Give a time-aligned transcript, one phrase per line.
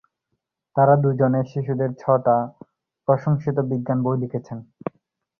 [0.75, 2.35] তাঁরা দুজনে শিশুদের ছ-টা
[3.07, 4.59] প্রশংসিত বিজ্ঞান বই লিখেছিলেন।